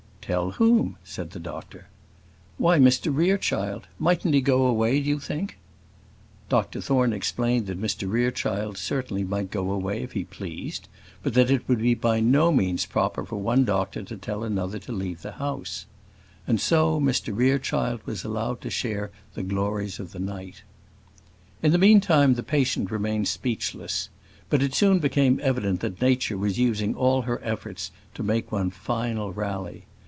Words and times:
"Tell 0.23 0.51
whom?" 0.51 0.95
said 1.03 1.31
the 1.31 1.39
doctor. 1.39 1.87
"Why 2.57 2.79
Mr 2.79 3.13
Rerechild: 3.13 3.87
mightn't 3.99 4.33
he 4.33 4.39
go 4.39 4.65
away, 4.67 5.01
do 5.01 5.09
you 5.09 5.19
think?" 5.19 5.57
Dr 6.47 6.79
Thorne 6.79 7.11
explained 7.11 7.67
that 7.67 7.81
Mr 7.81 8.09
Rerechild 8.09 8.77
certainly 8.77 9.25
might 9.25 9.51
go 9.51 9.69
away 9.71 10.03
if 10.03 10.13
he 10.13 10.23
pleased; 10.23 10.87
but 11.21 11.33
that 11.33 11.51
it 11.51 11.67
would 11.67 11.99
by 11.99 12.21
no 12.21 12.49
means 12.49 12.85
be 12.85 12.91
proper 12.93 13.25
for 13.25 13.37
one 13.37 13.65
doctor 13.65 14.03
to 14.03 14.15
tell 14.15 14.45
another 14.45 14.79
to 14.79 14.93
leave 14.93 15.21
the 15.21 15.33
house. 15.33 15.85
And 16.47 16.61
so 16.61 17.01
Mr 17.01 17.35
Rerechild 17.35 18.05
was 18.05 18.23
allowed 18.23 18.61
to 18.61 18.69
share 18.69 19.11
the 19.33 19.43
glories 19.43 19.99
of 19.99 20.13
the 20.13 20.19
night. 20.19 20.61
In 21.61 21.73
the 21.73 21.77
meantime 21.77 22.35
the 22.35 22.43
patient 22.43 22.89
remained 22.89 23.27
speechless; 23.27 24.07
but 24.49 24.63
it 24.63 24.73
soon 24.75 24.99
became 24.99 25.41
evident 25.43 25.81
that 25.81 25.99
Nature 25.99 26.37
was 26.37 26.57
using 26.57 26.95
all 26.95 27.23
her 27.23 27.41
efforts 27.43 27.91
to 28.13 28.23
make 28.23 28.49
one 28.49 28.69
final 28.69 29.33
rally. 29.33 29.87